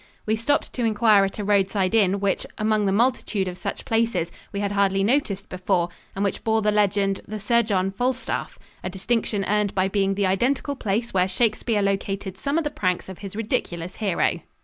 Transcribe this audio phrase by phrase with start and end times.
[0.25, 4.31] We stopped to inquire at a roadside inn which, among the multitude of such places,
[4.51, 8.89] we had hardly noticed before, and which bore the legend, "The Sir John Falstaff," a
[8.89, 13.19] distinction earned by being the identical place where Shakespeare located some of the pranks of
[13.19, 14.39] his ridiculous hero.